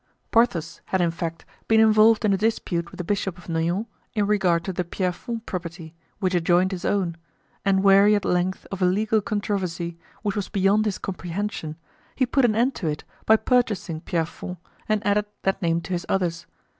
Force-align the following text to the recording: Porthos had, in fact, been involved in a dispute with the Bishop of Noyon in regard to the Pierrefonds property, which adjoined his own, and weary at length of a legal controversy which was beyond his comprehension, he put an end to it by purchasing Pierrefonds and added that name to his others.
Porthos 0.31 0.81
had, 0.85 0.99
in 0.99 1.11
fact, 1.11 1.45
been 1.67 1.79
involved 1.79 2.25
in 2.25 2.33
a 2.33 2.37
dispute 2.37 2.89
with 2.89 2.97
the 2.97 3.03
Bishop 3.03 3.37
of 3.37 3.47
Noyon 3.47 3.85
in 4.15 4.25
regard 4.25 4.63
to 4.63 4.73
the 4.73 4.83
Pierrefonds 4.83 5.43
property, 5.45 5.93
which 6.17 6.33
adjoined 6.33 6.71
his 6.71 6.83
own, 6.85 7.17
and 7.63 7.83
weary 7.83 8.15
at 8.15 8.25
length 8.25 8.65
of 8.71 8.81
a 8.81 8.85
legal 8.85 9.21
controversy 9.21 9.99
which 10.23 10.35
was 10.35 10.49
beyond 10.49 10.85
his 10.85 10.97
comprehension, 10.97 11.75
he 12.15 12.25
put 12.25 12.45
an 12.45 12.55
end 12.55 12.73
to 12.73 12.87
it 12.87 13.03
by 13.27 13.35
purchasing 13.35 14.01
Pierrefonds 14.01 14.57
and 14.89 15.05
added 15.05 15.27
that 15.43 15.61
name 15.61 15.81
to 15.81 15.93
his 15.93 16.07
others. 16.09 16.47